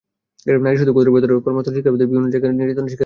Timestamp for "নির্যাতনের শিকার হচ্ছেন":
2.53-2.99